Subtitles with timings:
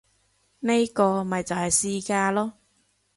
[0.61, 2.53] 呢個咪就係市價囉